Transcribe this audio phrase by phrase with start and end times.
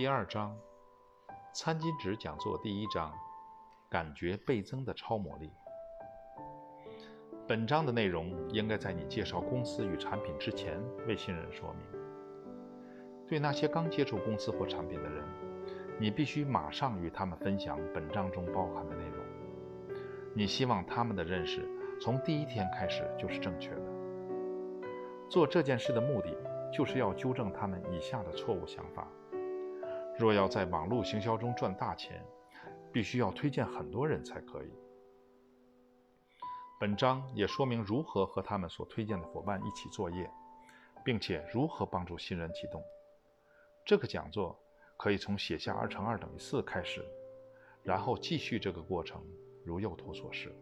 [0.00, 0.56] 第二章，
[1.52, 3.12] 餐巾纸讲座第一章，
[3.90, 5.52] 感觉倍增的超魔力。
[7.46, 12.00] 本章的内容应该在你介绍公司与产品之前为新人说明。
[13.28, 15.22] 对那些刚接触公司或产品的人，
[15.98, 19.22] 你必须马上与他们分享本章中包含的内容。
[20.34, 21.60] 你希望他们的认识
[22.00, 23.82] 从第一天开始就是正确的。
[25.28, 26.34] 做这件事的目的，
[26.72, 29.06] 就是要纠正他们以下的错误想法：
[30.20, 32.22] 若要在网络行销中赚大钱，
[32.92, 34.70] 必须要推荐很多人才可以。
[36.78, 40.30] 本章也说明如何和他们所推荐的伙伴一起作业，
[41.02, 42.84] 并且如何帮助新人启动。
[43.86, 44.60] 这个讲座
[44.98, 47.02] 可以从写下二乘二等于四开始，
[47.82, 49.24] 然后继续这个过程，
[49.64, 50.54] 如右图所示。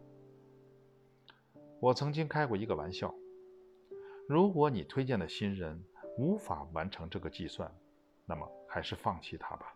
[1.81, 3.13] 我曾经开过一个玩笑：
[4.25, 5.83] 如果你推荐的新人
[6.17, 7.69] 无法完成这个计算，
[8.29, 9.73] 那么还是放弃他吧，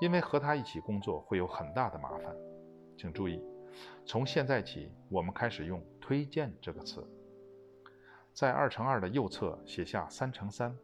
[0.00, 2.34] 因为和他一起工作会有很大的麻烦。
[2.98, 3.40] 请注意，
[4.04, 7.06] 从现在起，我们开始用“推荐”这个词，
[8.34, 10.76] 在二乘二的右侧写下三乘三，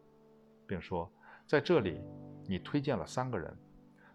[0.64, 1.10] 并说。
[1.44, 2.00] 在这里，
[2.48, 3.56] 你推荐了三个人，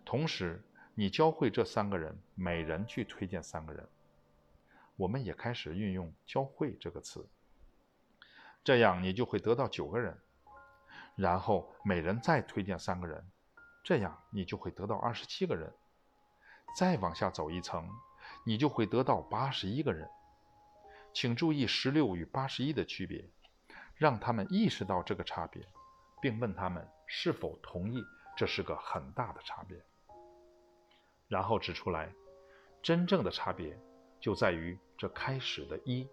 [0.06, 0.62] 同时
[0.96, 3.86] 你教会这三个人每人去推荐三个人。
[4.96, 7.26] 我们也开始运用“教会”这个词，
[8.64, 10.18] 这样你就会得到九个人。
[11.16, 13.24] 然后每人再推荐三个人，
[13.84, 15.72] 这样你就会得到二十七个人。
[16.78, 17.90] 再往下走一层，
[18.46, 20.10] 你就会得到八十一个人。
[21.14, 23.30] 请注意十六与八十一的区别，
[23.96, 25.66] 让他们意识到这个差别。
[26.22, 28.06] 并问他们是否同意，
[28.38, 29.76] 这是个很大的差别。
[31.28, 32.14] 然后指出来，
[32.84, 33.76] 真正的差别
[34.20, 36.08] 就在于这开始的一，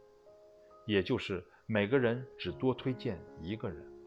[0.86, 3.97] 也就是每个人只多推荐一个人。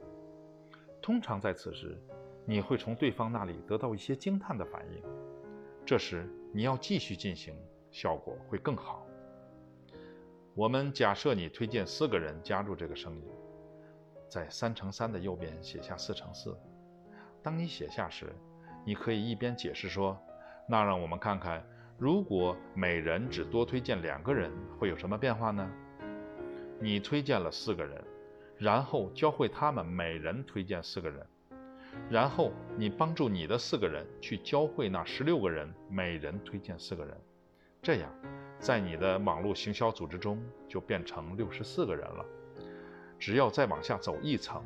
[1.02, 1.98] 通常在此时，
[2.46, 5.02] 你会从对方那里得到一些惊叹的反应，
[5.86, 7.56] 这时你要继续进行，
[7.90, 9.06] 效果会更好。
[10.54, 13.24] 我们假设你推荐四个人加入这个生意。
[14.30, 16.58] 在三乘三的右边写下四乘四。
[17.44, 18.34] 当你写下时，
[18.86, 20.18] 你可以一边解释说
[20.66, 21.62] ：“那让我们看看，
[21.98, 24.50] 如果每人只多推荐两个人，
[24.80, 25.70] 会有什么变化呢？”
[26.80, 28.02] 你推荐了四个人，
[28.62, 31.26] 然后教会他们每人推荐四个人，
[32.12, 37.18] 然后你帮助你的四个人去教会那十六个人每人推荐四个人，
[37.82, 38.08] 这样，
[38.60, 40.40] 在你的网络行销组织中
[40.70, 42.24] 就变成六十四个人了。
[43.18, 44.64] 只要再往下走一层，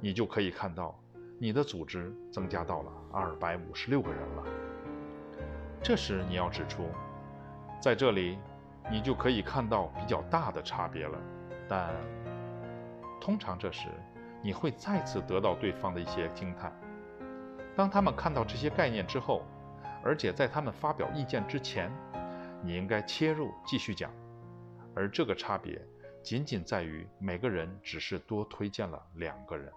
[0.00, 0.96] 你就可以看到
[1.36, 4.44] 你的组织增加到了二百五十六个人了。
[5.82, 6.88] 这时你要指出，
[7.80, 8.38] 在这里
[8.88, 11.18] 你就可以看到比较大的差别了。
[11.68, 11.92] 但
[13.20, 13.88] 通常这时
[14.42, 16.72] 你会再次得到对方的一些惊叹。
[17.74, 19.42] 当他们看到这些概念之后，
[20.02, 21.90] 而且在他们发表意见之前，
[22.62, 24.12] 你应该切入继续讲，
[24.94, 25.80] 而这个差别。
[26.22, 29.72] 仅仅在于每个人只是多推荐了两个人，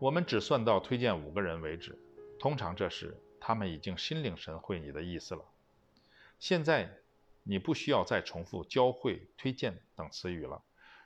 [0.00, 1.96] 我们只算到推荐五个人为止。
[2.40, 5.44] 通常这时他们已经心领神会你的意思了。
[6.40, 6.90] 现在
[7.44, 10.60] 你不需要再重复教会、推荐等词语了，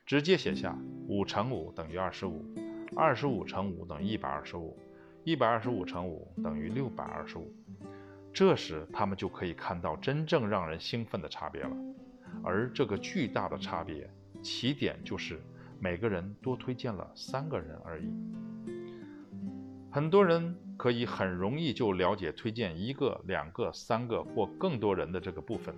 [0.08, 0.74] 直接写下
[1.06, 2.42] 五乘五等于二十五，
[2.96, 4.74] 二十五乘五等于一百二十五，
[5.22, 7.54] 一百二十五乘五等于六百二十五。
[8.32, 11.76] 这时他们就可以看到真正让人兴奋的差别了。
[12.42, 14.08] 而这个巨大的差别，
[14.40, 15.38] 起点就是
[15.78, 18.10] 每个人多推荐了三个人而已。
[19.90, 25.74] 很多人可以很容易就了解推荐一个、两个、三个或更多人的这个部分，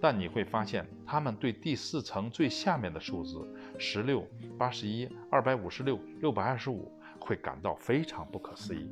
[0.00, 3.44] 但你会发现他们对第四层最下面的数字
[3.78, 4.26] 十六、
[4.56, 8.88] 八十一、二百五十六、六百二十五会感到非常不可思议。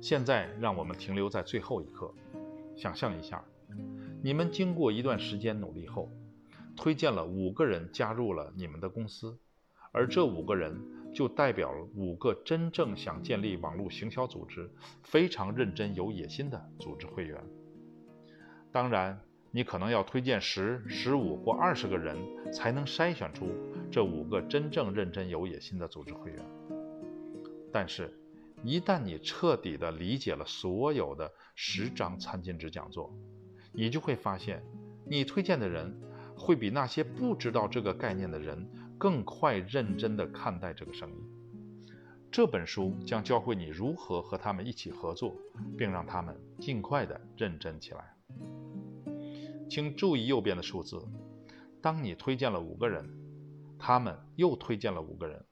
[0.00, 2.12] 现在让我们停留在最后一刻，
[2.76, 3.42] 想象一下。
[4.22, 6.10] 你们经过一段时间努力后，
[6.76, 9.38] 推荐了五个人加入了你们的公司，
[9.92, 10.78] 而这五个人
[11.14, 14.70] 就代表了五个真正想建立网络行销组织、
[15.02, 17.42] 非常认真有野心的组织会员。
[18.72, 19.18] 当然，
[19.52, 22.16] 你可能要推荐十、十五或二十个人，
[22.52, 23.46] 才能筛选出
[23.90, 26.38] 这五个真正认真有野心的组织会员。
[27.72, 28.16] 但是，
[28.62, 33.12] 一旦你彻底地理解了所有的十张餐巾纸讲座，
[33.72, 34.62] 你就会发现，
[35.04, 36.00] 你推荐的人
[36.36, 41.14] 会比那些不知道这个概念的人更快认真地看待这个生意。
[42.30, 45.34] 这本书将教会你如何和他们一起合作，
[45.76, 48.14] 并让他们尽快地认真起来。
[49.70, 51.00] 请注意右边的数字。
[51.80, 53.08] 当你推荐了五个人，
[53.78, 55.44] 他们又推荐了五个人。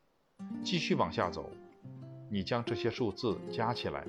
[0.61, 1.49] 继续往下走，
[2.29, 4.05] 你将这些数字加起来，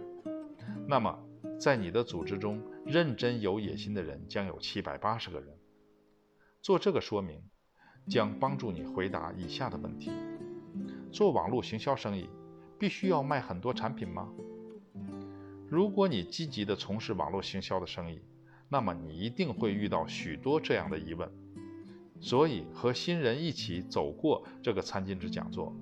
[0.87, 1.19] 那么
[1.59, 5.55] 在你的组织中认真有野心的人将有七百八十个人。
[6.59, 7.43] 做这个说明，
[8.07, 10.11] 将帮助你回答以下的问题：
[11.11, 12.27] 做网络行销生意，
[12.79, 14.27] 必须要卖很多产品吗？
[15.69, 18.19] 如果你积极地从事网络行销的生意，
[18.69, 21.29] 那么你一定会遇到许多这样的疑问。
[22.21, 25.73] 所以，和新人一起走过这个餐巾纸讲座，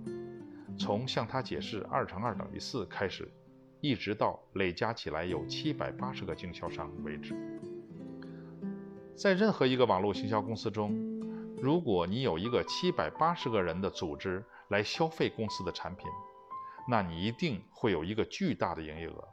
[0.77, 3.27] 从向他解释二乘二等于四开始，
[3.81, 7.35] 一直到累加起来有七百八十个经销商为止。
[9.15, 10.93] 在任何一个网络行销公司中，
[11.59, 16.05] 如果你有一个七百八十个人的组织来消费公司的产品，
[16.87, 19.27] 那你一定会有一个巨大的营业额。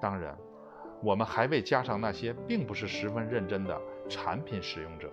[0.00, 0.38] 当然，
[1.04, 3.78] 我们还未加上那些并不是十分认真的
[4.08, 5.12] 产品使用者。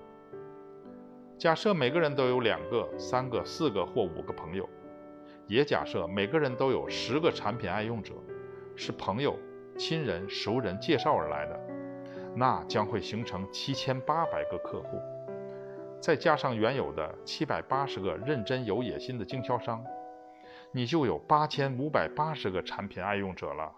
[1.37, 4.69] 假设每个人都有两个、三个、四个或五个朋友，
[5.47, 8.13] 也假设每个人都有十个产品爱用者，
[8.73, 9.37] 是朋友、
[9.77, 11.59] 亲人、熟人介绍而来的。
[12.33, 14.97] 那将会形成七千八百个客户，
[15.99, 19.83] 再加上原有的七百八十个认真有野心的经销商，
[20.71, 23.73] 你就有八千五百八十个产品爱用者了。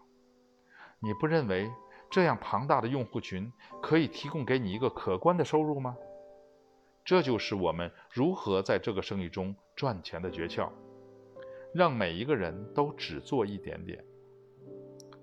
[1.00, 1.68] 你不认为
[2.13, 3.51] 这样庞大的用户群
[3.81, 5.98] 可以提供给你一个可观的收入吗？
[7.04, 10.69] 这就是我们如何在这个生意中赚钱的诀窍，
[11.74, 14.06] 让每一个人都只做一点点。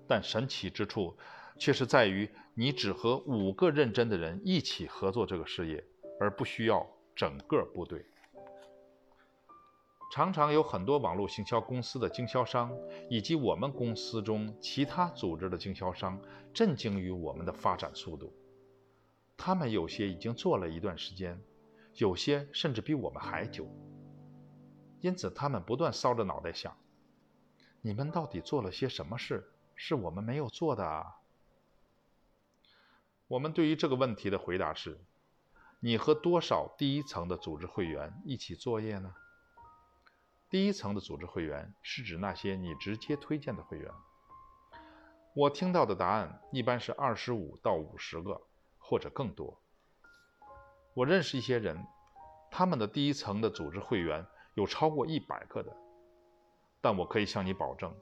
[0.05, 1.17] 但神奇之处。
[1.57, 5.83] 却是在于你只和五个认真的人一起合作这个事业，
[6.19, 6.83] 而不需要
[7.15, 8.03] 整个部队。
[10.11, 12.69] 常常有很多网络行销公司的经销商，
[13.09, 16.21] 以及我们公司中其他组织的经销商，
[16.53, 18.35] 震惊于我们的发展速度。
[19.37, 21.41] 他们有些已经做了一段时间，
[21.93, 23.65] 有些甚至比我们还久。
[24.99, 26.75] 因此，他们不断搔着脑袋想：
[27.79, 31.05] 你们到底做了些什么事，是我们没有做的啊？
[33.29, 34.99] 我们对于这个问题的回答是：
[35.79, 39.15] 你和多少第一层的组织会员一起作业呢？
[40.51, 43.89] 第一层的组织会员是指那些你直接推荐的会员。
[45.33, 48.41] 我听到的答案一般是二十五到五十个，
[48.77, 49.57] 或者更多。
[50.93, 51.81] 我认识一些人，
[52.51, 54.25] 他们的第一层的组织会员
[54.55, 55.73] 有超过一百个的。
[56.81, 57.95] 但我可以向你保证，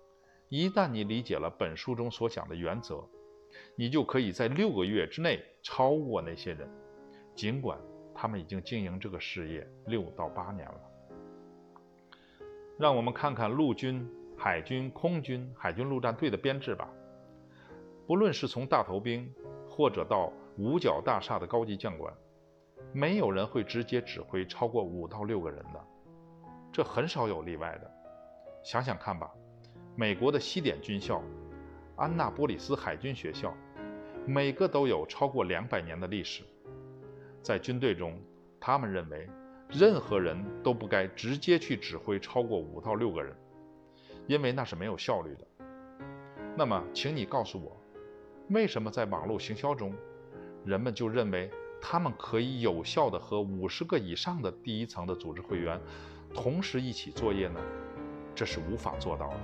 [0.48, 3.07] 一旦你理解了本书中所讲的原则，
[3.75, 6.68] 你就可以在六个月之内超过那些人，
[7.36, 7.80] 尽管
[8.16, 10.88] 他们已经经营这个事业六到八年了。
[12.80, 16.90] 让我们看看陆军、海军、空军、海军陆战队的编制吧。
[18.08, 19.30] 不论是从大头兵，
[19.70, 22.14] 或者到五角大厦的高级将官，
[22.94, 25.86] 没有人会直接指挥超过五到六个人的，
[26.72, 27.92] 这很少有例外的。
[28.64, 29.30] 想想看吧，
[29.98, 31.22] 美国的西点军校。
[31.98, 33.54] 安娜波里斯海军学校，
[34.25, 36.46] 每个都有超过两百年的历史。
[37.42, 38.18] 在军队中，
[38.58, 39.30] 他们认为
[39.71, 43.36] 任何人都不该直接去指挥超过五到六个人，
[44.25, 45.45] 因为那是没有效率的。
[46.57, 47.80] 那么，请你告诉我，
[48.50, 49.94] 为什么在网络行销中，
[50.66, 55.80] 人们就认为他们可以有效地和五十个以上的第一层的组织会员
[56.33, 57.62] 同时一起作业呢？
[58.33, 59.39] 这是无法做到的。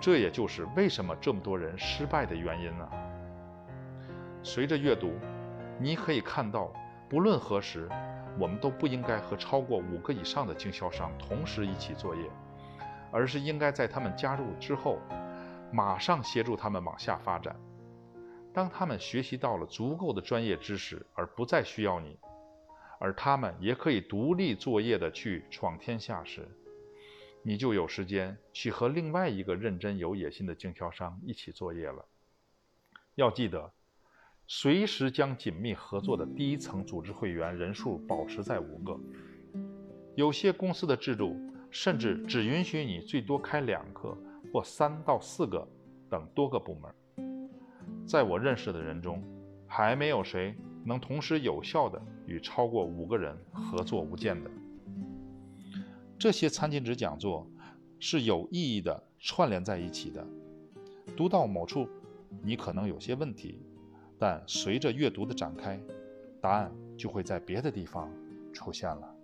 [0.00, 2.90] 这也就是为什么这么多人失败的原因啊？
[4.42, 5.12] 随着阅读，
[5.80, 6.72] 你可以看到，
[7.08, 7.88] 不论何时，
[8.38, 12.22] 我们都不应该和超过五个以上的经销商同时一起作业，
[13.12, 14.98] 而是应该在他们加入之后，
[15.72, 17.54] 马上协助他们往下发展。
[18.52, 22.18] 当他们学习到了足够的专业知识，而不再需要你，
[23.00, 26.48] 而他们也可以独立作业的去闯天下时，
[27.42, 32.06] 你就有时间去和另外一个认真有野心的经销商一起作业了。
[33.16, 33.72] 要记得，
[34.46, 38.98] 随时将紧密合作的第一层组织会员人数保持在五个。
[40.14, 41.34] 有些公司的制度
[41.70, 44.16] 甚至只允许你最多开两个
[44.52, 45.66] 或三到四个
[46.10, 46.94] 等多个部门。
[48.06, 49.22] 在我认识的人中，
[49.66, 54.50] 还没有谁能同时有效的与超过五个人合作无间的。
[56.18, 57.50] 这些餐巾纸讲座
[57.98, 60.24] 是有意义的串联在一起的。
[61.16, 61.88] 读到某处，
[62.42, 63.60] 你可能有些问题，
[64.26, 65.78] 但随着阅读的展开
[66.40, 68.10] 答案就会在别的地方
[68.54, 69.14] 出现了。